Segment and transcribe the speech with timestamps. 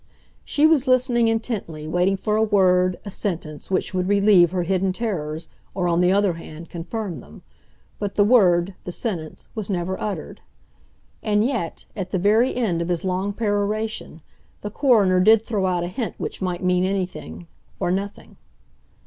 [0.43, 4.93] She was listening intently, waiting for a word, a sentence, which would relieve her hidden
[4.93, 7.43] terrors, or, on the other hand, confirm them.
[7.99, 10.41] But the word, the sentence, was never uttered.
[11.21, 14.21] And yet, at the very end of his long peroration,
[14.61, 18.37] the coroner did throw out a hint which might mean anything—or nothing.